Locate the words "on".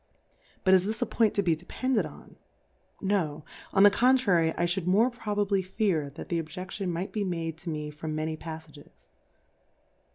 2.07-2.37, 3.71-3.83